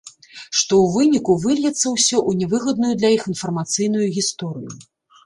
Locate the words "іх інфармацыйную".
3.17-4.07